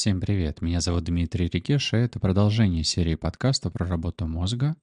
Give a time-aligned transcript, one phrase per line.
[0.00, 4.76] Всем привет, меня зовут Дмитрий Рикеш, и это продолжение серии подкаста про работу мозга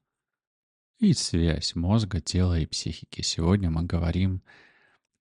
[1.00, 3.22] и связь мозга, тела и психики.
[3.22, 4.43] Сегодня мы говорим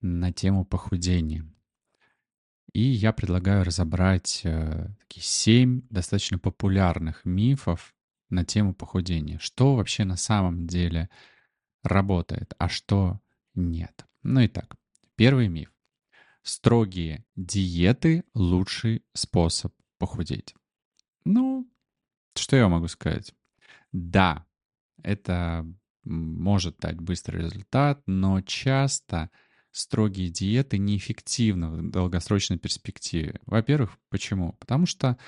[0.00, 1.48] на тему похудения.
[2.72, 7.94] И я предлагаю разобрать э, семь достаточно популярных мифов
[8.30, 9.38] на тему похудения.
[9.38, 11.08] Что вообще на самом деле
[11.84, 13.20] работает, а что
[13.54, 14.04] нет.
[14.24, 14.74] Ну и так,
[15.14, 15.72] первый миф.
[16.42, 20.54] Строгие диеты– лучший способ похудеть.
[21.24, 21.68] Ну,
[22.34, 23.34] что я могу сказать?
[23.92, 24.46] Да,
[25.02, 25.66] это
[26.04, 29.30] может дать быстрый результат, но часто
[29.70, 33.40] строгие диеты неэффективны в долгосрочной перспективе.
[33.46, 34.52] Во-первых, почему?
[34.54, 35.18] Потому что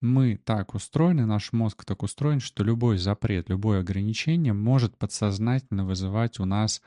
[0.00, 6.40] мы так устроены, наш мозг так устроен, что любой запрет, любое ограничение может подсознательно вызывать
[6.40, 6.82] у нас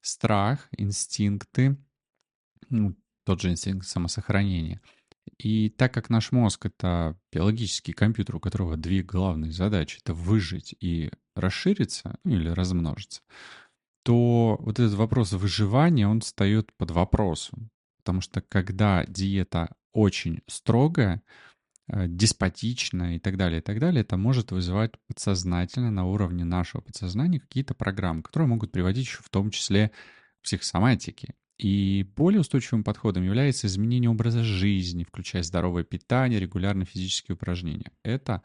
[0.00, 1.76] страх, инстинкты,
[2.70, 4.80] ну, тот же инстинкт самосохранения.
[5.38, 10.74] И так как наш мозг— это биологический компьютер, у которого две главные задачи— это выжить
[10.80, 13.22] и расшириться ну, или размножиться,
[14.04, 17.70] то вот этот вопрос выживания, он встает под вопросом.
[17.96, 21.22] Потому что когда диета очень строгая,
[21.88, 26.82] э, деспотичная и так далее, и так далее, это может вызывать подсознательно на уровне нашего
[26.82, 29.90] подсознания какие-то программы, которые могут приводить еще в том числе
[30.40, 31.34] к психосоматике.
[31.56, 37.92] И более устойчивым подходом является изменение образа жизни, включая здоровое питание, регулярные физические упражнения.
[38.02, 38.42] Это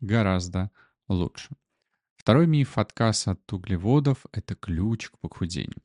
[0.00, 0.70] гораздо
[1.08, 1.48] лучше.
[2.16, 5.82] Второй миф отказ от углеводов– это ключ к похудению.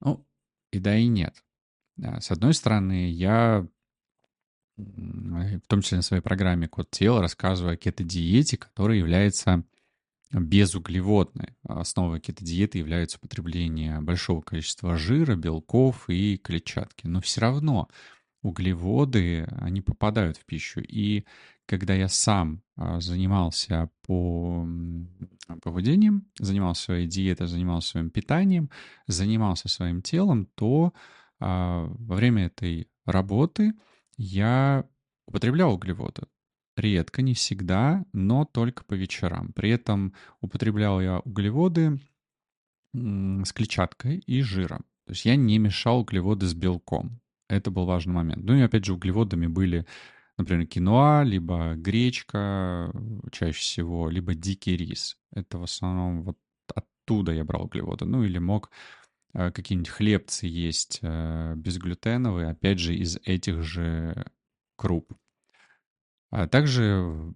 [0.00, 0.26] Ну,
[0.70, 1.44] и да, и нет.
[1.98, 3.66] С одной стороны, я
[4.76, 9.64] в том числе на своей программе «Код тела» рассказываю о кето-диете, которая является
[10.40, 11.56] безуглеводной.
[11.62, 17.06] Основой кето-диеты является употребление большого количества жира, белков и клетчатки.
[17.06, 17.88] Но все равно
[18.42, 20.80] углеводы, они попадают в пищу.
[20.80, 21.24] И
[21.66, 24.66] когда я сам а, занимался по
[25.62, 28.70] поведением, занимался своей диетой, занимался своим питанием,
[29.06, 30.92] занимался своим телом, то
[31.40, 33.72] а, во время этой работы
[34.16, 34.84] я
[35.26, 36.22] употреблял углеводы
[36.76, 39.52] редко, не всегда, но только по вечерам.
[39.52, 42.00] При этом употреблял я углеводы
[42.92, 44.84] с клетчаткой и жиром.
[45.06, 47.20] То есть я не мешал углеводы с белком.
[47.48, 48.44] Это был важный момент.
[48.44, 49.86] Ну и опять же углеводами были,
[50.38, 52.90] например, киноа, либо гречка
[53.30, 55.18] чаще всего, либо дикий рис.
[55.32, 56.38] Это в основном вот
[56.74, 58.06] оттуда я брал углеводы.
[58.06, 58.70] Ну или мог
[59.34, 64.24] э, какие-нибудь хлебцы есть э, безглютеновые, опять же, из этих же
[64.76, 65.12] круп.
[66.34, 67.32] А также,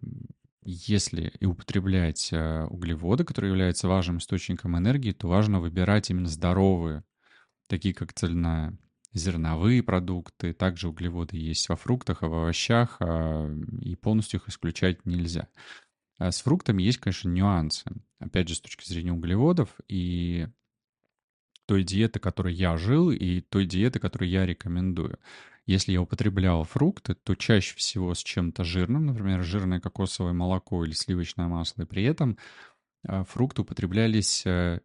[0.65, 7.05] если и употреблять э, углеводы, которые являются важным источником энергии, то важно выбирать именно здоровые,
[7.69, 10.53] такие как цельнозерновые продукты.
[10.53, 13.49] Также углеводы есть во фруктах и в овощах, а,
[13.81, 15.47] и полностью их исключать нельзя.
[16.19, 17.85] А с фруктами есть, конечно, нюансы.
[18.19, 20.49] Опять же, с точки зрения углеводов и
[21.67, 25.21] той диеты, которой я жил, и той диеты, которую я рекомендую.
[25.69, 30.93] Если я употреблял фрукты, то чаще всего с чем-то жирным, например, жирное кокосовое молоко или
[30.93, 32.39] сливочное масло, и при этом
[33.07, 34.81] а, фрукты употреблялись э,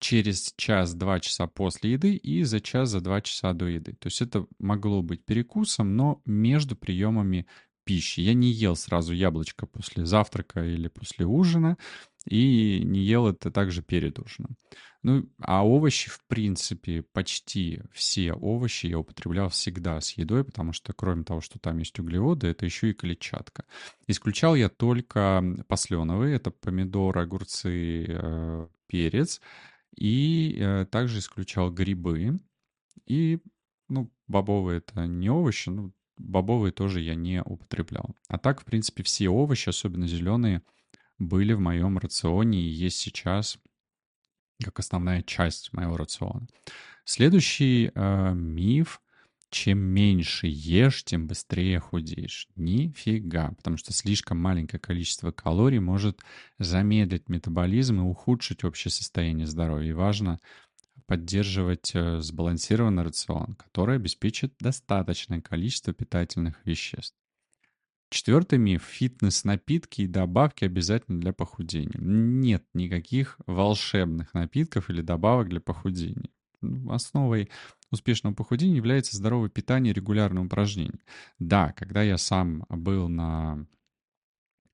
[0.00, 3.94] через час-два часа после еды и за час, за два часа до еды.
[3.94, 7.46] То есть это могло быть перекусом, но между приемами
[7.84, 8.20] пищи.
[8.20, 11.78] Я не ел сразу яблочко после завтрака или после ужина,
[12.26, 14.58] и не ел это также перед ужином.
[15.08, 20.92] Ну, а овощи, в принципе, почти все овощи я употреблял всегда с едой, потому что
[20.92, 23.64] кроме того, что там есть углеводы, это еще и клетчатка.
[24.06, 29.40] Исключал я только посленовые, это помидоры, огурцы, э, перец,
[29.96, 32.38] и э, также исключал грибы,
[33.06, 33.38] и,
[33.88, 38.14] ну, бобовые это не овощи, ну, бобовые тоже я не употреблял.
[38.28, 40.60] А так, в принципе, все овощи, особенно зеленые,
[41.18, 43.58] были в моем рационе и есть сейчас
[44.62, 46.46] как основная часть моего рациона.
[47.04, 49.00] Следующий э, миф
[49.50, 52.48] чем меньше ешь, тем быстрее худеешь.
[52.56, 56.20] Нифига, потому что слишком маленькое количество калорий может
[56.58, 59.90] замедлить метаболизм и ухудшить общее состояние здоровья.
[59.90, 60.38] И важно
[61.06, 67.16] поддерживать э, сбалансированный рацион, который обеспечит достаточное количество питательных веществ.
[68.10, 68.84] Четвертый миф.
[68.84, 71.98] Фитнес-напитки и добавки обязательно для похудения.
[71.98, 76.30] Нет никаких волшебных напитков или добавок для похудения.
[76.88, 77.50] Основой
[77.90, 81.00] успешного похудения является здоровое питание и регулярное упражнение.
[81.38, 83.66] Да, когда я сам был на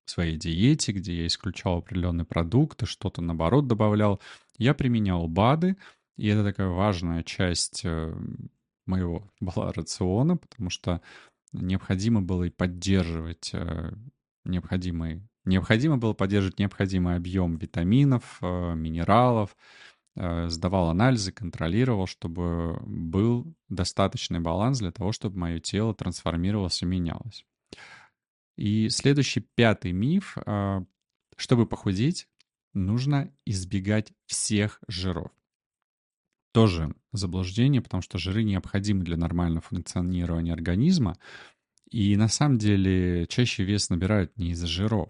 [0.05, 4.21] своей диете, где я исключал определенные продукты, что-то наоборот добавлял,
[4.57, 5.77] я применял БАДы,
[6.15, 8.15] и это такая важная часть э,
[8.85, 11.01] моего была рациона, потому что
[11.61, 13.91] необходимо было и поддерживать э,
[14.43, 19.55] необходимый, необходимо было поддерживать необходимый объем витаминов, э, минералов,
[20.15, 26.85] э, сдавал анализы, контролировал, чтобы был достаточный баланс для того, чтобы мое тело трансформировалось и
[26.85, 27.45] менялось.
[28.57, 30.37] И следующий пятый миф.
[31.35, 32.29] Чтобы похудеть,
[32.73, 35.31] нужно избегать всех жиров
[36.55, 41.17] тоже заблуждение, потому что жиры необходимы для нормального функционирования организма.
[41.91, 45.09] И на самом деле чаще вес набирают не из-за жиров.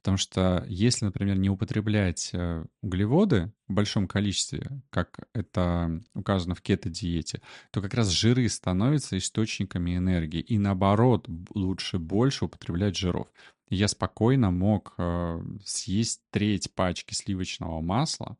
[0.00, 6.62] Потому что если, например, не употреблять э, углеводы в большом количестве, как это указано в
[6.62, 7.42] кето-диете,
[7.72, 10.40] то как раз жиры становятся источниками энергии.
[10.40, 13.26] И наоборот, лучше больше употреблять жиров.
[13.68, 18.38] Я спокойно мог э, съесть треть пачки сливочного масла,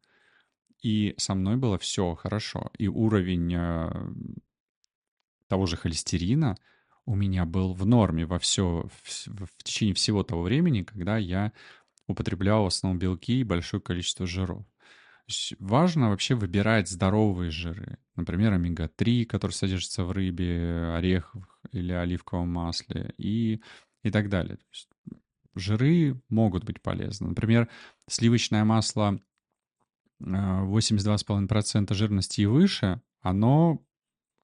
[0.83, 2.71] и со мной было все хорошо.
[2.79, 3.91] И уровень э,
[5.49, 6.57] того же холестерина
[7.05, 11.53] у меня был в норме во все, в, в течение всего того времени, когда я
[12.07, 14.65] употреблял в основном белки и большое количество жиров.
[15.59, 17.99] важно вообще выбирать здоровые жиры.
[18.17, 23.63] Например, омега-3, который содержится в рыбе, орехах или оливковом масле и,
[24.03, 24.59] и так далее.
[25.55, 27.29] Жиры могут быть полезны.
[27.29, 27.69] Например,
[28.09, 29.21] сливочное масло
[30.21, 33.83] 82,5% жирности и выше, оно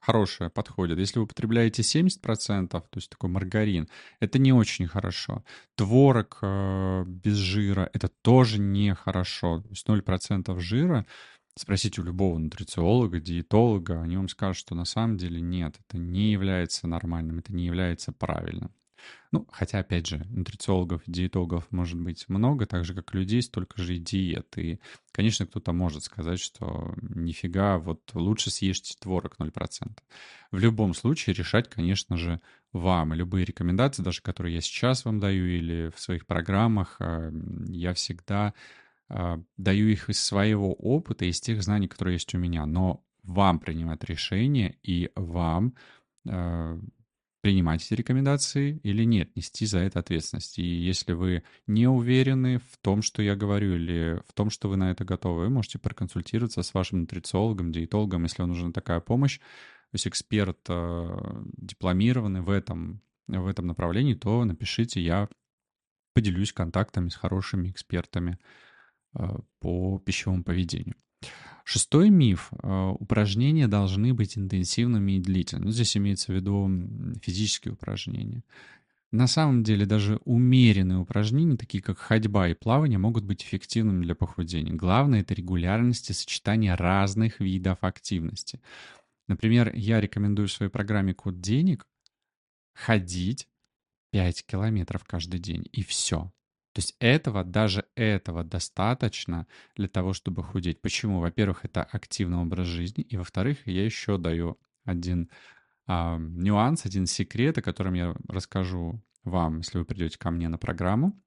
[0.04, 0.98] хорошее, подходит.
[0.98, 3.88] Если вы употребляете 70%, то есть такой маргарин,
[4.20, 5.44] это не очень хорошо.
[5.76, 9.62] Творог э, без жира, это тоже нехорошо.
[9.62, 11.06] То есть 0% жира,
[11.56, 16.32] спросите у любого нутрициолога, диетолога, они вам скажут, что на самом деле нет, это не
[16.32, 18.72] является нормальным, это не является правильным.
[19.32, 23.96] Ну, хотя, опять же, нутрициологов, диетологов может быть много, так же, как людей, столько же
[23.96, 24.56] и диет.
[24.56, 24.78] И,
[25.12, 29.98] конечно, кто-то может сказать, что нифига, вот лучше съешьте творог 0%.
[30.50, 32.40] В любом случае решать, конечно же,
[32.72, 33.14] вам.
[33.14, 37.32] И любые рекомендации, даже которые я сейчас вам даю или в своих программах, а,
[37.68, 38.54] я всегда
[39.08, 42.66] а, даю их из своего опыта, из тех знаний, которые есть у меня.
[42.66, 45.74] Но вам принимать решение и вам
[46.28, 46.78] а,
[47.44, 50.58] принимать эти рекомендации или нет, нести за это ответственность.
[50.58, 54.78] И если вы не уверены в том, что я говорю, или в том, что вы
[54.78, 59.40] на это готовы, вы можете проконсультироваться с вашим нутрициологом, диетологом, если вам нужна такая помощь.
[59.40, 65.28] То есть эксперт э, дипломированный в этом, в этом направлении, то напишите, я
[66.14, 68.38] поделюсь контактами с хорошими экспертами
[69.18, 70.94] э, по пищевому поведению.
[71.64, 72.50] Шестой миф.
[72.62, 75.70] Э, упражнения должны быть интенсивными и длительными.
[75.70, 76.70] Здесь имеется в виду
[77.22, 78.42] физические упражнения.
[79.10, 84.14] На самом деле даже умеренные упражнения, такие как ходьба и плавание, могут быть эффективными для
[84.14, 84.74] похудения.
[84.74, 88.60] Главное— это регулярность и сочетание разных видов активности.
[89.28, 91.86] Например, я рекомендую в своей программе «Код денег»
[92.74, 93.48] ходить
[94.10, 96.32] 5 километров каждый день, и все.
[96.74, 100.82] То есть этого, даже этого достаточно для того, чтобы худеть.
[100.82, 101.20] Почему?
[101.20, 105.30] Во-первых, это активный образ жизни, и во-вторых, я еще даю один
[105.86, 110.58] а, нюанс, один секрет, о котором я расскажу вам, если вы придете ко мне на
[110.58, 111.18] программу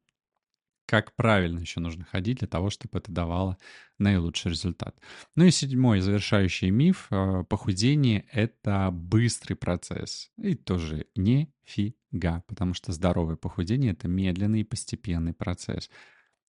[0.87, 3.57] как правильно еще нужно ходить для того, чтобы это давало
[3.99, 4.97] наилучший результат.
[5.35, 7.07] Ну и седьмой завершающий миф.
[7.11, 10.31] Э, похудение— это быстрый процесс.
[10.37, 15.89] И тоже нифига, потому что здоровое похудение— это медленный и постепенный процесс.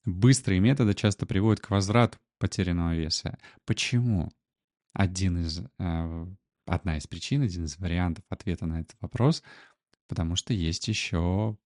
[0.05, 3.39] Быстрые методы часто приводят к возврату потерянного веса.
[3.65, 4.31] Почему?
[4.93, 6.27] Один из, э,
[6.67, 9.41] одна из причин, один из вариантов ответа на этот вопрос,
[10.07, 11.57] потому что есть еще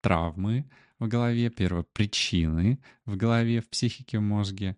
[0.00, 0.70] травмы
[1.04, 4.76] в голове, первопричины в голове, в психике, в мозге,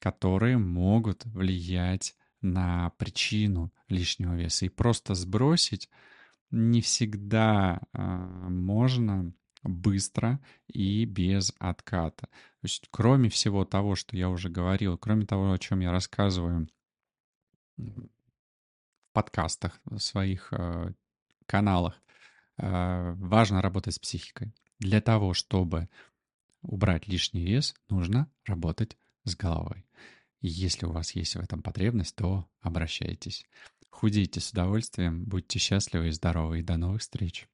[0.00, 4.66] которые могут влиять на причину лишнего веса.
[4.66, 5.88] И просто сбросить
[6.50, 9.32] не всегда э, можно
[9.62, 12.26] быстро и без отката.
[12.26, 16.68] То есть, кроме всего того, что я уже говорил, кроме того, о чем я рассказываю
[17.76, 18.08] в
[19.12, 20.92] подкастах, в своих э,
[21.46, 22.00] каналах,
[22.56, 24.52] э, важно работать с психикой.
[24.78, 25.88] Для того, чтобы
[26.62, 29.84] убрать лишний вес, нужно работать с головой.
[30.40, 33.44] Если у вас есть в этом потребность, то обращайтесь.
[33.90, 37.48] Худейте с удовольствием, будьте счастливы и здоровы, и до новых встреч!